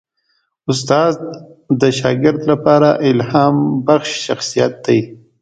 استاد 0.71 1.15
د 1.79 1.81
شاګرد 1.99 2.41
لپاره 2.51 2.89
الهامبخش 3.09 4.09
شخصیت 4.25 4.73
وي. 4.87 5.01